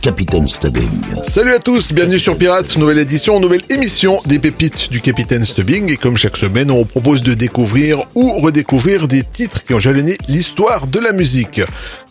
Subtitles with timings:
[0.00, 0.88] Capitaine Stubbing.
[1.22, 5.92] Salut à tous, bienvenue sur Pirates, nouvelle édition, nouvelle émission des pépites du Capitaine Stubbing.
[5.92, 10.16] Et comme chaque semaine, on propose de découvrir ou redécouvrir des titres qui ont jalonné
[10.28, 11.60] l'histoire de la musique.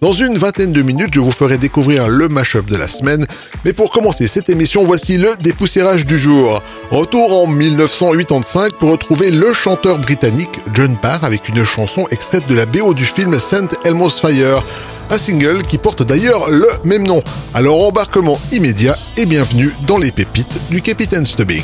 [0.02, 3.26] Dans une vingtaine de minutes, je vous ferai découvrir le mashup de la semaine.
[3.64, 6.62] Mais pour commencer cette émission, voici le dépoussiérage du jour.
[6.92, 12.56] Retour en 1985 pour retrouver le chanteur britannique John Parr avec une chanson extraite de
[12.56, 14.64] la BO du film Saint Elmo's Fire
[15.10, 17.22] un single qui porte d'ailleurs le même nom.
[17.54, 21.64] Alors embarquement immédiat et bienvenue dans les pépites du Capitaine Stubbing.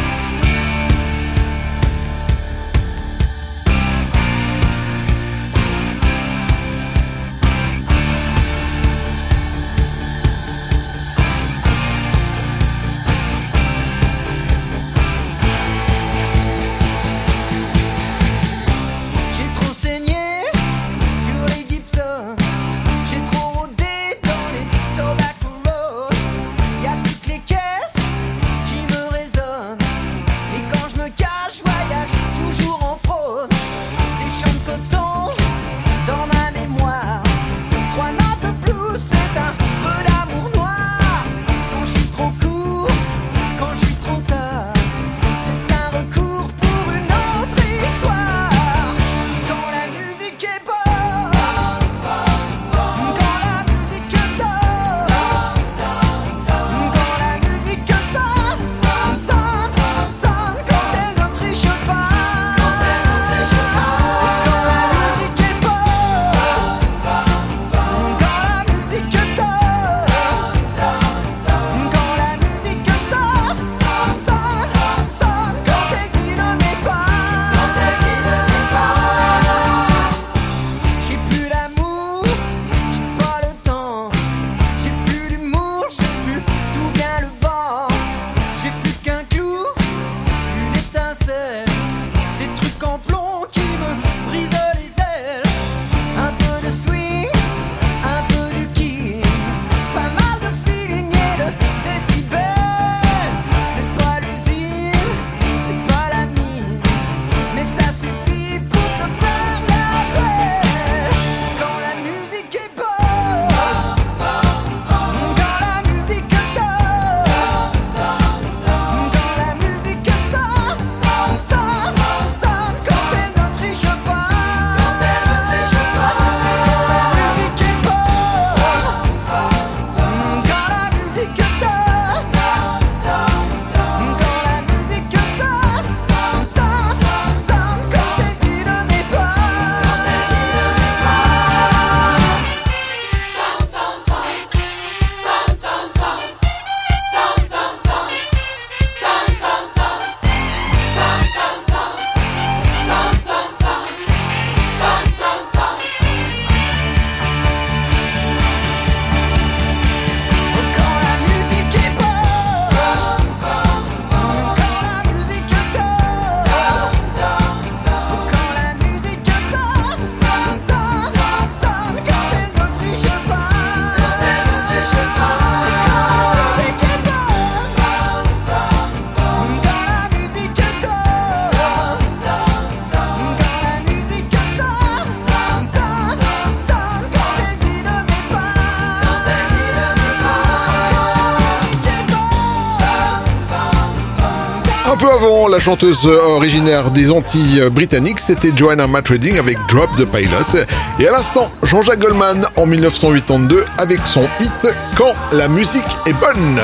[195.49, 200.65] La chanteuse originaire des Antilles britanniques, c'était Joanna Matreading avec Drop the Pilot.
[200.99, 206.59] Et à l'instant, Jean-Jacques Goldman en 1982 avec son hit Quand la musique est bonne.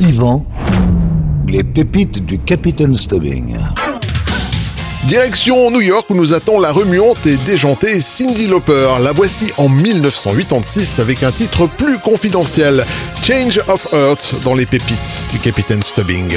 [0.00, 0.44] Yvan,
[1.46, 3.56] les pépites du Capitaine Stubbing.
[5.06, 8.88] Direction New York où nous attend la remuante et déjantée Cindy Lauper.
[9.00, 12.84] La voici en 1986 avec un titre plus confidentiel,
[13.22, 14.98] Change of Earth dans les pépites
[15.30, 16.36] du Capitaine Stubbing.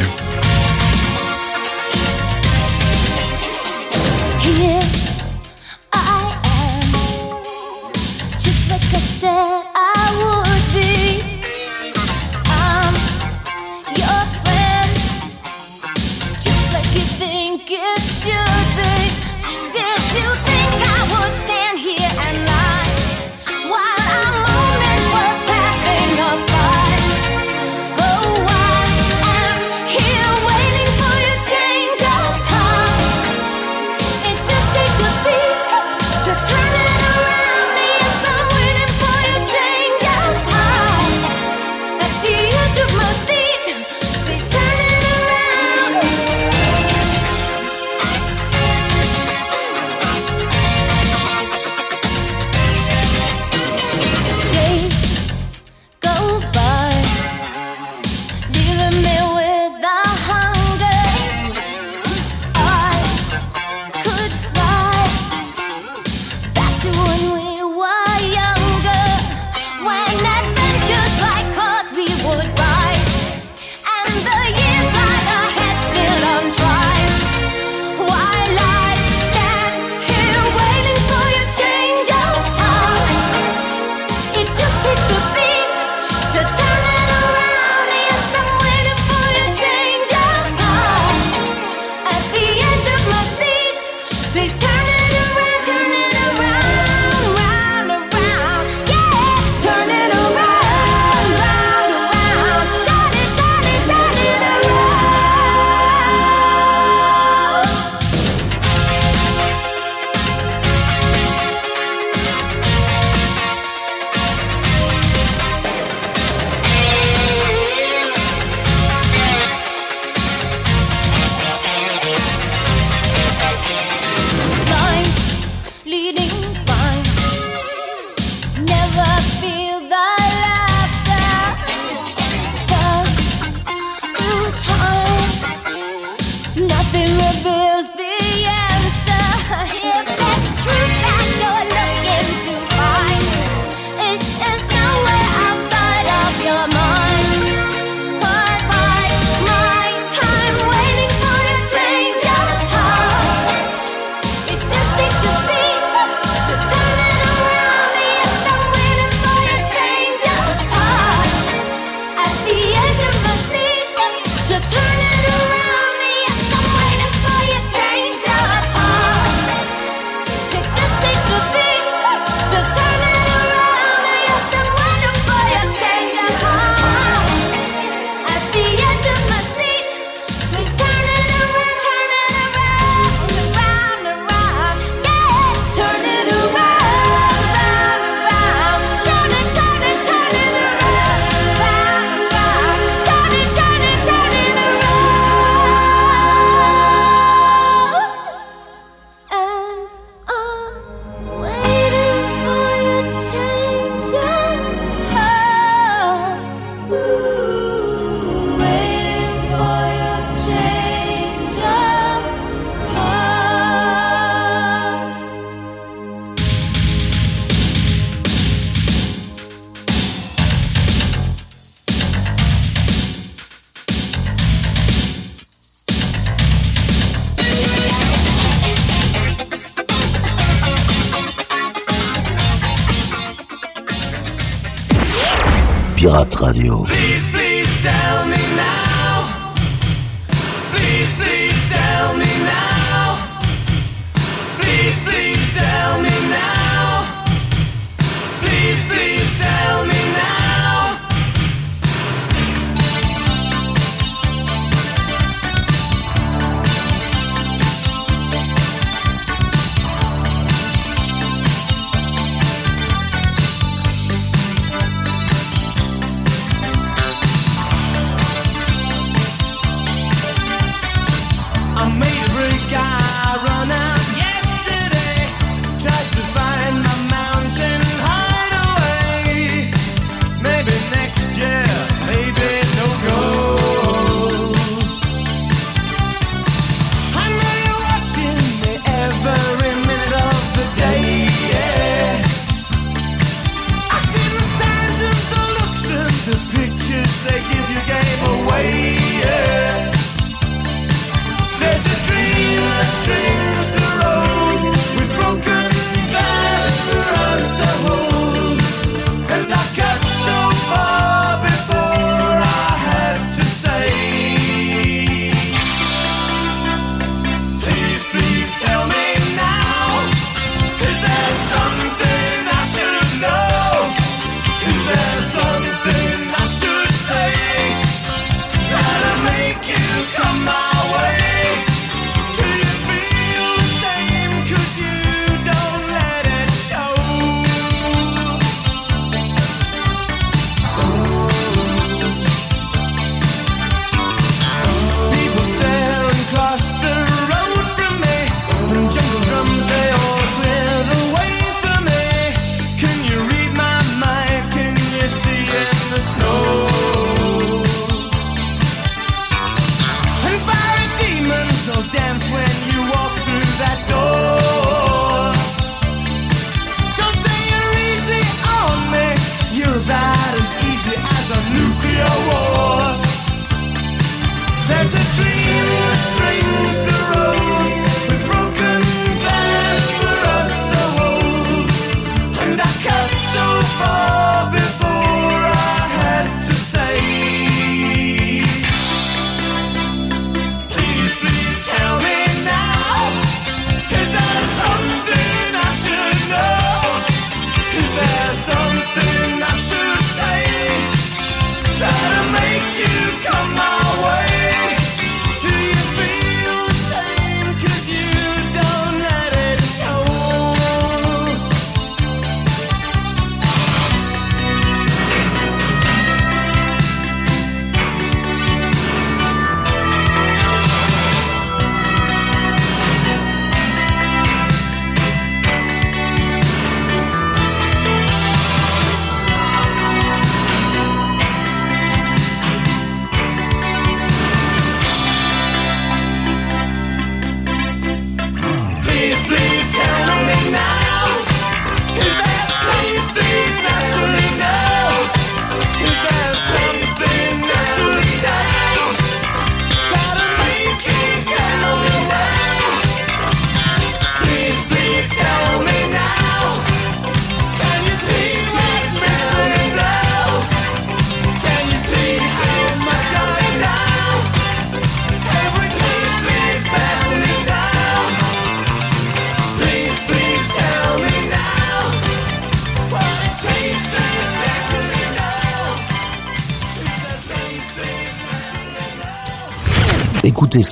[236.41, 236.86] Radio.
[236.86, 237.49] Please, please.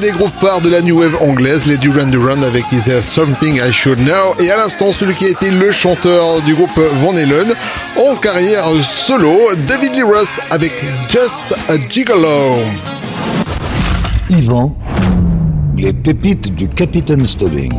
[0.00, 3.56] des groupes phares de la new wave anglaise, les Duran Duran avec Is There Something
[3.56, 7.14] I Should Know et à l'instant celui qui a été le chanteur du groupe Van
[7.14, 7.52] Halen
[7.96, 8.66] en carrière
[9.06, 9.36] solo,
[9.66, 10.72] David Lee Ross avec
[11.10, 12.60] Just a Gigolo.
[14.30, 14.74] Yvan,
[15.76, 17.74] les pépites du Capitaine Stubbing.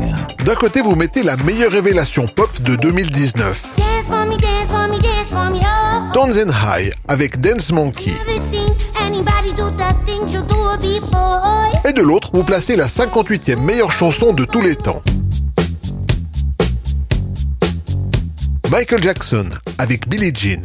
[0.46, 3.64] D'un côté, vous mettez la meilleure révélation pop de 2019.
[3.78, 6.14] Dance for me, dance for me, dance for me, oh.
[6.14, 8.12] Dance and High avec Dance Monkey.
[11.86, 15.02] Et de l'autre, vous placez la 58e meilleure chanson de tous les temps.
[18.70, 20.64] Michael Jackson avec Billie Jean.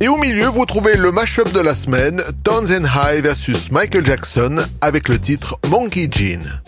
[0.00, 4.56] Et au milieu, vous trouvez le mash-up de la semaine, Townsend High versus Michael Jackson
[4.80, 6.67] avec le titre Monkey Jean.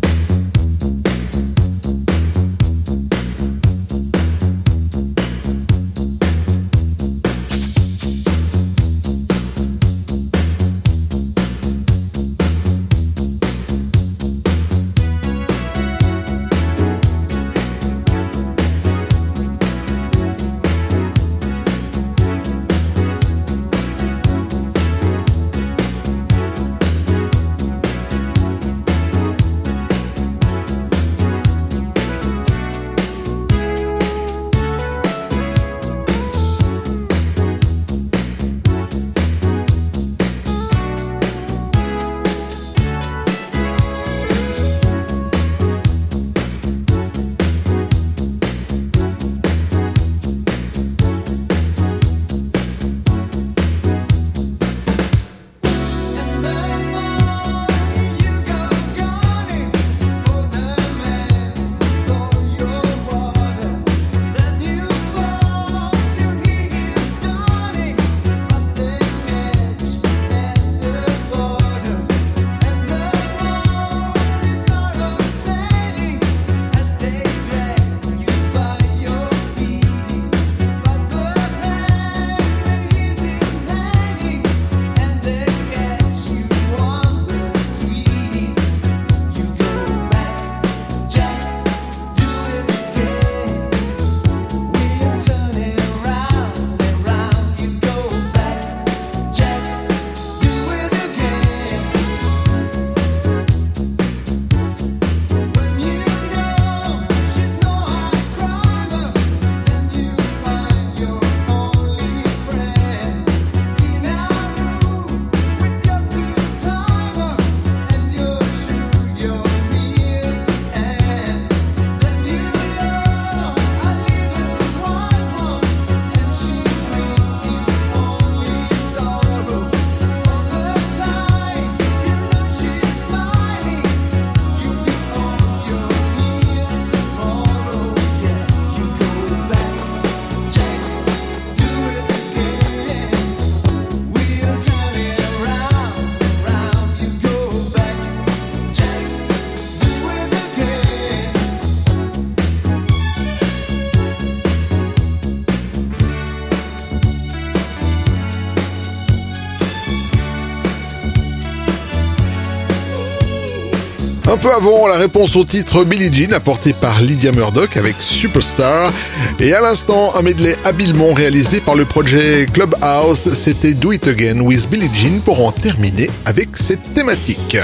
[164.41, 168.91] Peu avant, la réponse au titre Billie Jean apportée par Lydia Murdoch avec Superstar.
[169.39, 174.41] Et à l'instant, un medley habilement réalisé par le projet Clubhouse, c'était Do It Again
[174.41, 177.57] with Billie Jean pour en terminer avec cette thématique.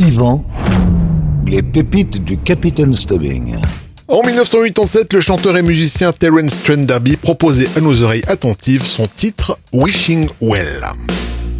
[0.00, 0.44] Yvan,
[1.46, 3.54] les pépites du Capitaine Stubbing.
[4.08, 9.06] En 1987, le chanteur et musicien Terence Trent D'Arby proposait à nos oreilles attentives son
[9.06, 10.82] titre Wishing Well.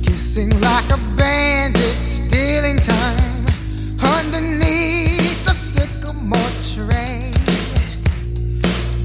[0.05, 3.32] Kissing like a bandit, stealing time
[4.05, 7.33] underneath the sycamore tree.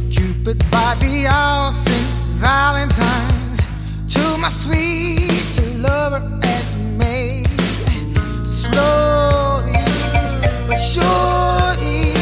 [0.10, 1.72] Cupid by the all
[2.40, 3.68] Valentine's
[4.14, 7.44] to my sweet lover and me.
[8.46, 9.74] Slowly
[10.68, 12.14] but surely,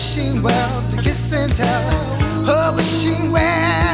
[0.00, 2.48] wishing well to kiss and tell.
[2.48, 3.89] A wishing well,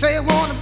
[0.00, 0.59] Say I wanna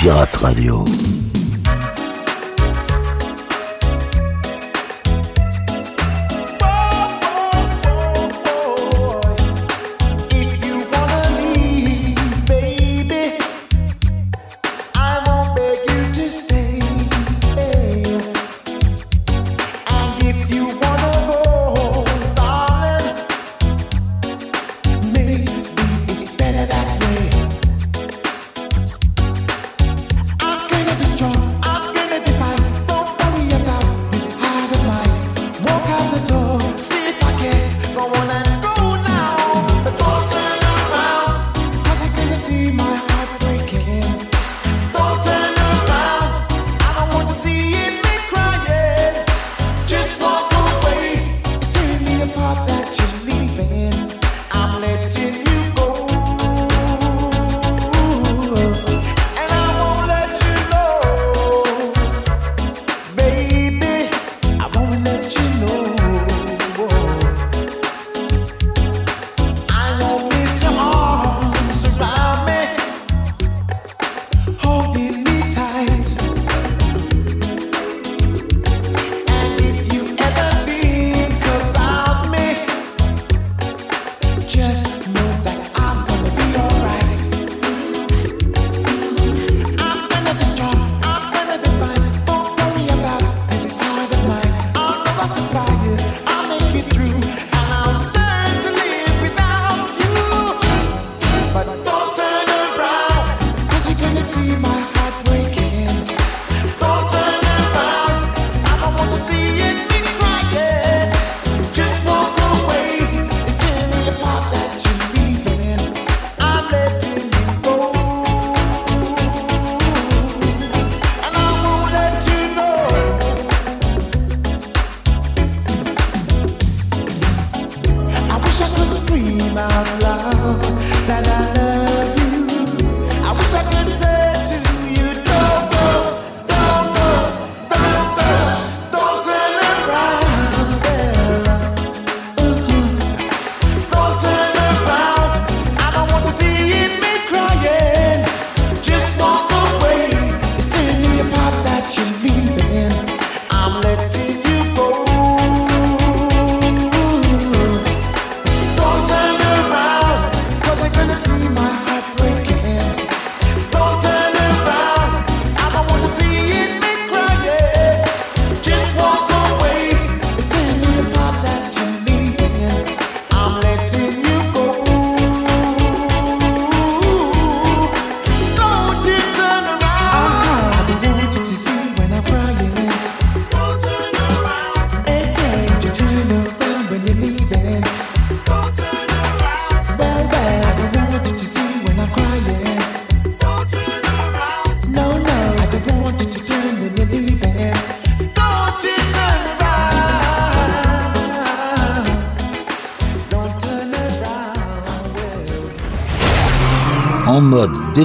[0.00, 1.29] Pirate Radio.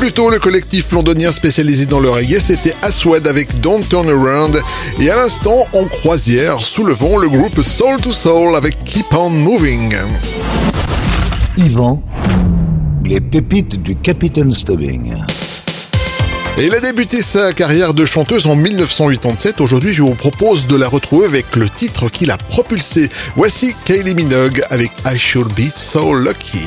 [0.00, 4.62] plus tôt, le collectif londonien spécialisé dans le reggae, c'était Aswed avec Don't Turn Around.
[4.98, 9.94] Et à l'instant, en croisière, soulevons le groupe Soul to Soul avec Keep On Moving.
[11.58, 12.02] Yvan,
[13.04, 15.16] les pépites du Capitaine Stubbing.
[16.56, 19.60] Il a débuté sa carrière de chanteuse en 1987.
[19.60, 23.10] Aujourd'hui, je vous propose de la retrouver avec le titre qui l'a propulsée.
[23.36, 26.66] Voici Kylie Minogue avec I Should Be So Lucky.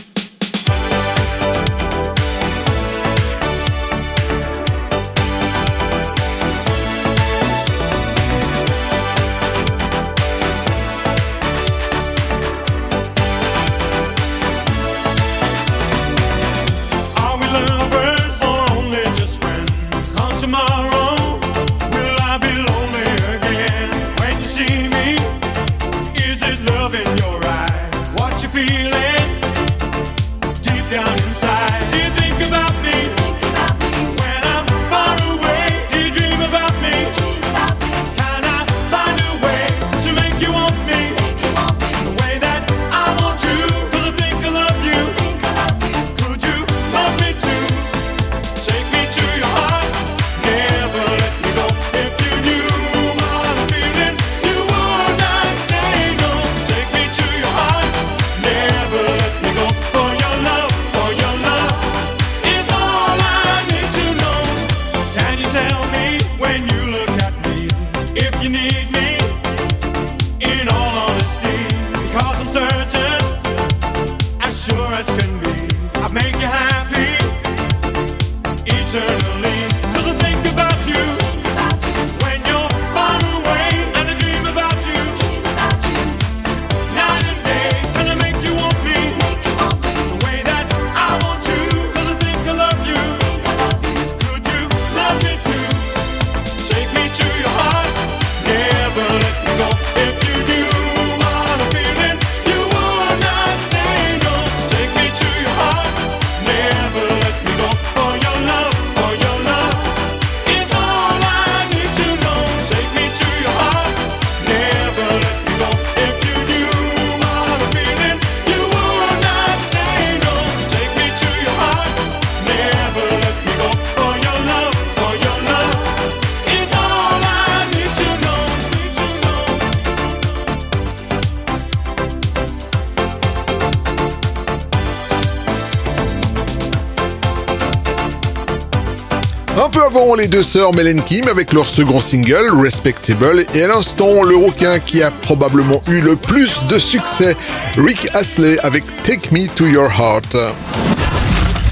[140.31, 145.03] deux sœurs Melen Kim avec leur second single Respectable et à l'instant le requin qui
[145.03, 147.35] a probablement eu le plus de succès,
[147.75, 150.37] Rick Astley avec Take Me to Your Heart.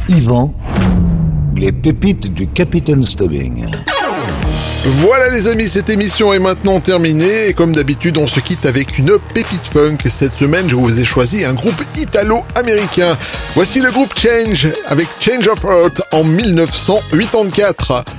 [0.10, 0.53] Yvan,
[1.55, 3.66] les pépites du Capitaine Stubbing.
[4.84, 8.97] Voilà les amis, cette émission est maintenant terminée et comme d'habitude on se quitte avec
[8.97, 9.99] une pépite funk.
[10.14, 13.18] Cette semaine je vous ai choisi un groupe italo-américain.
[13.55, 18.19] Voici le groupe Change avec Change of Heart en 1984.